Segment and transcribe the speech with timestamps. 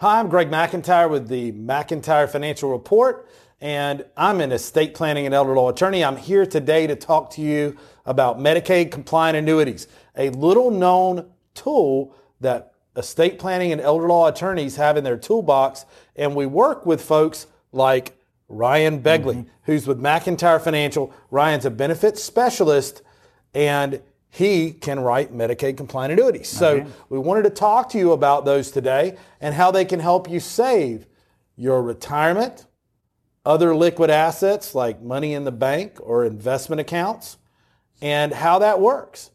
[0.00, 3.26] Hi, I'm Greg McIntyre with the McIntyre Financial Report,
[3.62, 6.04] and I'm an estate planning and elder law attorney.
[6.04, 12.14] I'm here today to talk to you about Medicaid compliant annuities, a little known tool
[12.42, 15.86] that estate planning and elder law attorneys have in their toolbox.
[16.14, 18.18] And we work with folks like
[18.50, 19.50] Ryan Begley, mm-hmm.
[19.62, 21.10] who's with McIntyre Financial.
[21.30, 23.00] Ryan's a benefits specialist,
[23.54, 24.02] and
[24.36, 26.46] he can write Medicaid compliant annuities.
[26.46, 26.90] So okay.
[27.08, 30.40] we wanted to talk to you about those today and how they can help you
[30.40, 31.06] save
[31.56, 32.66] your retirement,
[33.46, 37.38] other liquid assets like money in the bank or investment accounts,
[38.02, 39.30] and how that works.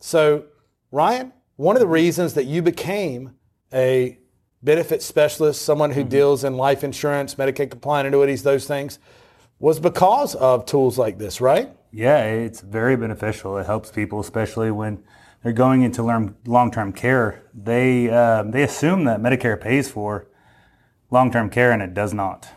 [0.00, 0.46] So,
[0.90, 3.34] Ryan, one of the reasons that you became
[3.74, 4.16] a
[4.62, 6.08] benefit specialist, someone who mm-hmm.
[6.08, 9.00] deals in life insurance, Medicaid compliant annuities, those things,
[9.58, 11.76] was because of tools like this, right?
[11.92, 13.58] Yeah, it's very beneficial.
[13.58, 15.02] It helps people, especially when
[15.42, 16.02] they're going into
[16.46, 17.42] long-term care.
[17.54, 20.26] They um, they assume that Medicare pays for
[21.10, 22.48] long-term care, and it does not.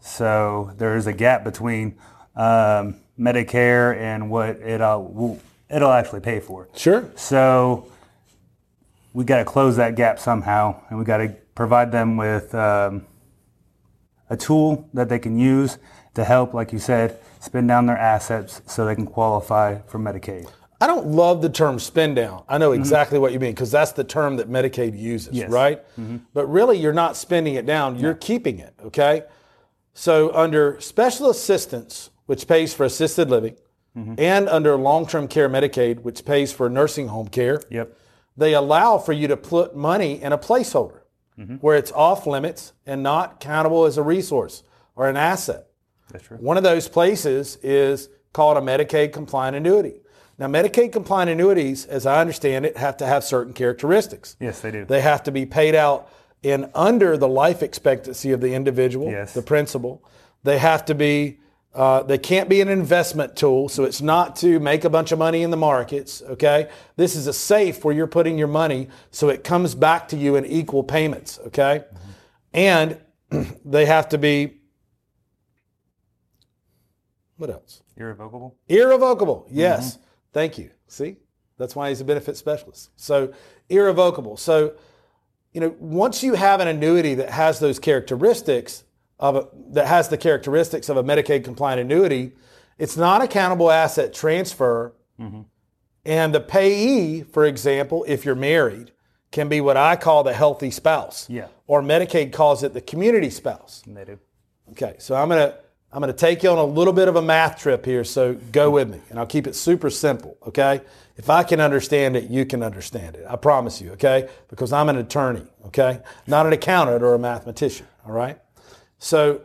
[0.00, 1.98] So there is a gap between
[2.36, 6.68] um, Medicare and what it will it'll actually pay for.
[6.74, 7.10] Sure.
[7.16, 7.90] So
[9.12, 13.06] we got to close that gap somehow, and we got to provide them with um,
[14.30, 15.78] a tool that they can use
[16.14, 20.48] to help, like you said, spend down their assets so they can qualify for Medicaid.
[20.80, 22.44] I don't love the term spend down.
[22.48, 22.80] I know mm-hmm.
[22.80, 23.22] exactly mm-hmm.
[23.22, 25.50] what you mean because that's the term that Medicaid uses, yes.
[25.50, 25.84] right?
[25.98, 26.18] Mm-hmm.
[26.32, 29.24] But really, you're not spending it down, you're keeping it, okay?
[29.92, 33.56] So, under special assistance, which pays for assisted living,
[33.96, 34.14] mm-hmm.
[34.18, 37.98] and under long term care Medicaid, which pays for nursing home care, yep.
[38.36, 41.00] they allow for you to put money in a placeholder
[41.38, 41.54] mm-hmm.
[41.56, 44.62] where it's off limits and not countable as a resource
[44.96, 45.66] or an asset.
[46.10, 46.38] That's true.
[46.38, 50.00] One of those places is called a Medicaid compliant annuity.
[50.38, 54.36] Now, Medicaid compliant annuities, as I understand it, have to have certain characteristics.
[54.38, 54.84] Yes, they do.
[54.84, 56.10] They have to be paid out
[56.42, 59.34] in under the life expectancy of the individual, yes.
[59.34, 60.04] the principal.
[60.44, 61.40] They have to be,
[61.74, 65.18] uh, they can't be an investment tool, so it's not to make a bunch of
[65.18, 66.68] money in the markets, okay?
[66.96, 70.36] This is a safe where you're putting your money so it comes back to you
[70.36, 71.84] in equal payments, okay?
[71.84, 72.08] Mm-hmm.
[72.54, 74.58] And they have to be
[77.38, 77.82] what else?
[77.96, 78.56] Irrevocable.
[78.68, 79.46] Irrevocable.
[79.48, 79.92] Yes.
[79.92, 80.02] Mm-hmm.
[80.32, 80.70] Thank you.
[80.88, 81.16] See,
[81.56, 82.90] that's why he's a benefit specialist.
[82.96, 83.32] So
[83.68, 84.36] irrevocable.
[84.36, 84.74] So,
[85.52, 88.84] you know, once you have an annuity that has those characteristics
[89.20, 92.32] a, that has the characteristics of a Medicaid compliant annuity,
[92.78, 94.94] it's not a countable asset transfer.
[95.20, 95.42] Mm-hmm.
[96.04, 98.92] And the payee, for example, if you're married,
[99.30, 101.28] can be what I call the healthy spouse.
[101.28, 101.48] Yeah.
[101.66, 103.82] Or Medicaid calls it the community spouse.
[103.86, 104.18] They do.
[104.70, 105.58] Okay, so I'm to
[105.90, 108.70] I'm to take you on a little bit of a math trip here, so go
[108.70, 109.00] with me.
[109.08, 110.82] And I'll keep it super simple, okay?
[111.16, 113.24] If I can understand it, you can understand it.
[113.26, 114.28] I promise you, okay?
[114.48, 116.00] Because I'm an attorney, okay?
[116.26, 118.38] Not an accountant or a mathematician, all right?
[118.98, 119.42] So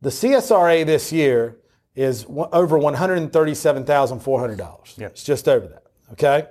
[0.00, 1.56] the CSRA this year
[1.94, 4.98] is over $137,400.
[4.98, 5.10] Yep.
[5.10, 5.82] It's just over that,
[6.12, 6.46] okay?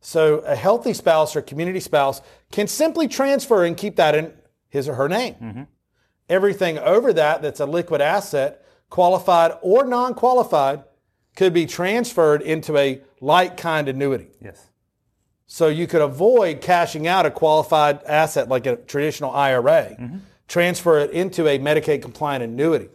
[0.00, 2.20] So a healthy spouse or community spouse
[2.52, 4.32] can simply transfer and keep that in
[4.68, 5.34] his or her name.
[5.34, 5.62] Mm-hmm.
[6.28, 8.64] Everything over that that's a liquid asset
[8.94, 10.84] qualified or non qualified,
[11.34, 14.28] could be transferred into a like kind annuity.
[14.40, 14.70] Yes.
[15.48, 20.18] So you could avoid cashing out a qualified asset like a traditional IRA, mm-hmm.
[20.48, 22.88] Transfer it into a Medicaid compliant annuity,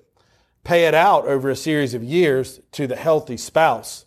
[0.63, 4.05] pay it out over a series of years to the healthy spouse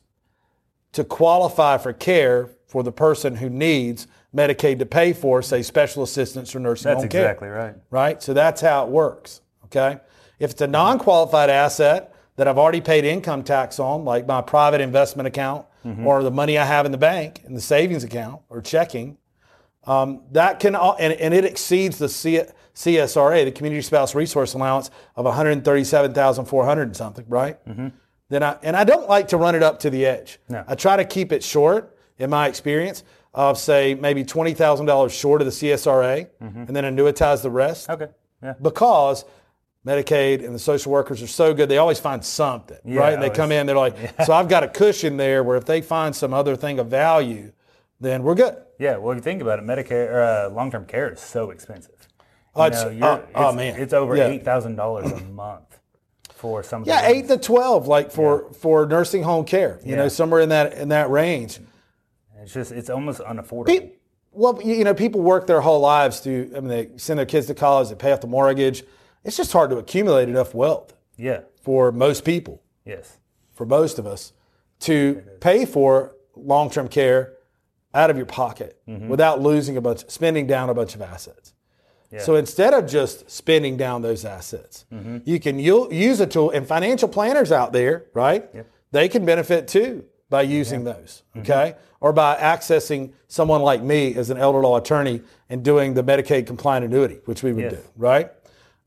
[0.92, 6.02] to qualify for care for the person who needs Medicaid to pay for, say, special
[6.02, 7.22] assistance or nursing that's home care.
[7.22, 7.74] That's exactly right.
[7.90, 8.22] Right?
[8.22, 9.40] So that's how it works.
[9.66, 9.98] Okay?
[10.38, 14.40] If it's a non qualified asset that I've already paid income tax on, like my
[14.40, 16.06] private investment account mm-hmm.
[16.06, 19.18] or the money I have in the bank, in the savings account or checking,
[19.84, 22.40] um, that can, and, and it exceeds the C,
[22.74, 27.64] CSRA, the Community Spouse Resource Allowance of 137,400 and something, right?
[27.66, 27.88] Mm-hmm.
[28.28, 30.38] Then I, and I don't like to run it up to the edge.
[30.48, 30.64] No.
[30.66, 35.46] I try to keep it short in my experience of say maybe $20,000 short of
[35.46, 36.58] the CSRA mm-hmm.
[36.58, 37.90] and then annuitize the rest.
[37.90, 38.08] Okay.
[38.42, 38.54] Yeah.
[38.60, 39.24] Because
[39.86, 43.12] Medicaid and the social workers are so good, they always find something, yeah, right?
[43.14, 44.24] And they come in, they're like, yeah.
[44.24, 47.52] so I've got a cushion there where if they find some other thing of value,
[48.00, 48.56] then we're good.
[48.78, 52.08] Yeah, well, if you think about it, Medicare, uh, long term care is so expensive.
[52.54, 53.80] Oh, know, uh, oh, man.
[53.80, 54.28] It's over yeah.
[54.28, 55.78] $8,000 a month
[56.34, 58.58] for some Yeah, 8 to 12 like for, yeah.
[58.58, 61.60] for nursing home care, you know, somewhere in that in that range.
[62.42, 63.66] It's just, it's almost unaffordable.
[63.66, 63.90] Pe-
[64.32, 67.46] well, you know, people work their whole lives to, I mean, they send their kids
[67.46, 68.82] to college, they pay off the mortgage
[69.24, 70.94] it's just hard to accumulate enough wealth.
[71.16, 71.42] Yeah.
[71.62, 72.62] For most people.
[72.84, 73.18] Yes.
[73.52, 74.32] For most of us
[74.80, 77.34] to pay for long-term care
[77.94, 79.08] out of your pocket mm-hmm.
[79.08, 81.54] without losing a bunch, spending down a bunch of assets.
[82.18, 85.18] So instead of just spending down those assets, Mm-hmm.
[85.24, 86.50] you can use a tool.
[86.50, 88.48] And financial planners out there, right?
[88.90, 91.40] They can benefit too by using those, Mm-hmm.
[91.40, 91.74] okay?
[92.00, 96.46] Or by accessing someone like me as an elder law attorney and doing the Medicaid
[96.46, 97.72] compliant annuity, which we would Yes.
[97.74, 98.30] do, right?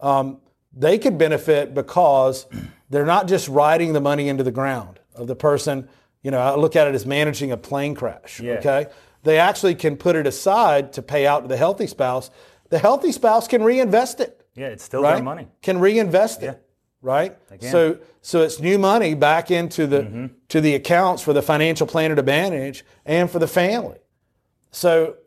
[0.01, 0.39] Um,
[0.75, 2.45] they could benefit because
[2.89, 5.87] they're not just riding the money into the ground of the person.
[6.21, 8.39] You know, I look at it as managing a plane crash.
[8.41, 8.53] Yeah.
[8.55, 8.87] Okay,
[9.23, 12.29] they actually can put it aside to pay out to the healthy spouse.
[12.69, 14.45] The healthy spouse can reinvest it.
[14.55, 15.15] Yeah, it's still Right?
[15.15, 15.47] their money.
[15.61, 16.61] Can reinvest it.
[17.01, 17.37] Right.
[17.61, 20.25] So so it's new money back into the Mm-hmm.
[20.49, 23.99] to the accounts for the financial planner to manage and for the family.
[24.71, 25.17] So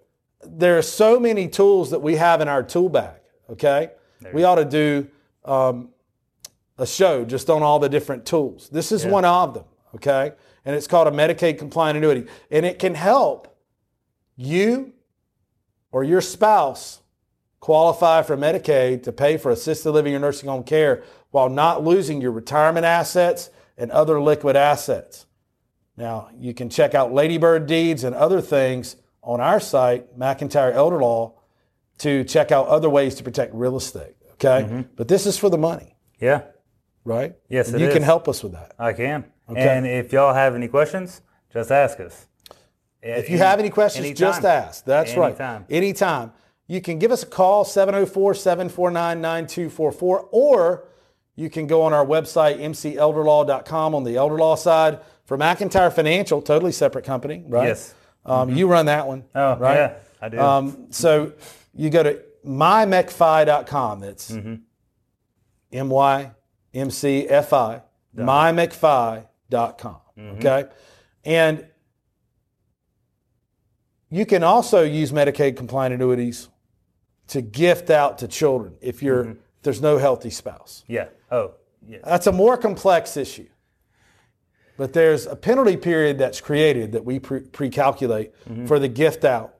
[0.42, 3.20] there are so many tools that we have in our tool bag.
[3.50, 3.90] Okay,
[4.32, 5.06] we ought to do
[5.44, 5.90] um,
[6.76, 8.68] a show just on all the different tools.
[8.70, 9.64] This is one of them.
[9.94, 10.32] Okay,
[10.64, 13.56] and it's called a Medicaid compliant annuity, and it can help
[14.36, 14.92] you
[15.92, 17.00] or your spouse
[17.60, 22.20] qualify for Medicaid to pay for assisted living or nursing home care while not losing
[22.20, 25.26] your retirement assets and other liquid assets.
[25.96, 31.00] Now, you can check out Ladybird Deeds and other things on our site, McIntyre Elder
[31.00, 31.34] Law,
[31.98, 34.14] to check out other ways to protect real estate.
[34.34, 34.64] Okay?
[34.64, 34.80] Mm-hmm.
[34.94, 36.42] But this is for the money, Yeah,
[37.04, 37.34] right?
[37.48, 38.74] Yes, you can help us with that.
[38.78, 39.24] I can.
[39.50, 39.60] Okay.
[39.60, 41.22] And if y'all have any questions,
[41.52, 42.26] just ask us.
[43.02, 44.84] If you have any questions, just ask.
[44.84, 45.28] That's right.
[45.30, 45.62] Anytime.
[45.62, 45.70] right.
[45.70, 46.32] Anytime.
[46.68, 50.84] You can give us a call, 704 749 9244, or
[51.34, 55.00] you can go on our website, mcelderlaw.com, on the elder law side.
[55.24, 57.68] For McIntyre Financial, totally separate company, right?
[57.68, 57.94] Yes.
[58.24, 59.24] Um, You run that one.
[59.34, 59.74] Oh, right?
[59.76, 60.38] yeah, I do.
[60.38, 61.32] Um, so
[61.74, 64.00] you go to mymcfi.com.
[64.00, 64.54] That's Mm-hmm.
[65.72, 66.30] M Y
[66.74, 67.82] M C F I,
[68.16, 69.96] mymcfi.com.
[70.18, 70.38] Mm-hmm.
[70.38, 70.64] Okay.
[71.24, 71.66] And
[74.10, 76.48] you can also use Medicaid compliant annuities
[77.28, 79.32] to gift out to children if you're Mm-hmm.
[79.32, 80.84] if there's no healthy spouse.
[80.86, 81.08] yeah.
[81.30, 81.54] Oh,
[81.86, 81.98] yeah.
[82.04, 83.48] That's a more complex issue.
[84.76, 88.66] But there's a penalty period that's created that we pre- pre-calculate mm-hmm.
[88.66, 89.54] for the gift out.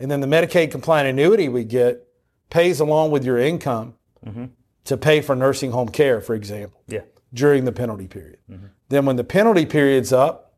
[0.00, 2.06] And then the Medicaid compliant annuity we get
[2.50, 3.94] pays along with your income
[4.26, 4.46] mm-hmm.
[4.84, 7.02] to pay for nursing home care, for example, Yeah.
[7.32, 8.38] during the penalty period.
[8.50, 8.66] Mm-hmm.
[8.88, 10.54] Then when the penalty period's up,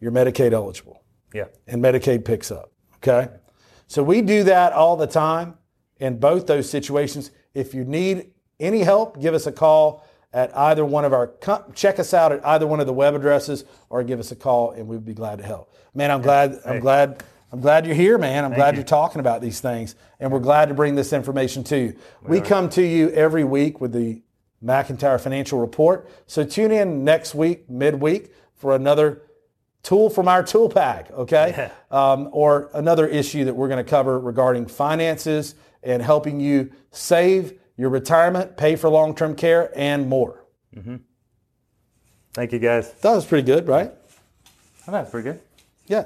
[0.00, 1.02] you're Medicaid eligible
[1.34, 1.46] Yeah.
[1.66, 2.72] and Medicaid picks up.
[2.96, 3.28] Okay.
[3.86, 5.58] So we do that all the time
[5.98, 7.30] in both those situations.
[7.54, 11.32] If you need any help, give us a call at either one of our,
[11.74, 14.72] check us out at either one of the web addresses or give us a call
[14.72, 15.74] and we'd be glad to help.
[15.94, 18.44] Man, I'm glad, I'm glad, I'm glad you're here, man.
[18.44, 18.80] I'm glad you.
[18.80, 21.96] you're talking about these things and we're glad to bring this information to you.
[22.22, 24.22] We come to you every week with the
[24.62, 26.08] McIntyre Financial Report.
[26.26, 29.22] So tune in next week, midweek, for another
[29.82, 31.70] tool from our tool bag, okay?
[31.90, 35.54] Um, or another issue that we're going to cover regarding finances
[35.86, 40.44] and helping you save your retirement, pay for long term care, and more.
[40.76, 40.96] Mm-hmm.
[42.34, 42.92] Thank you guys.
[43.00, 43.92] That was pretty good, right?
[44.86, 45.40] That's pretty good.
[45.86, 46.04] Yeah.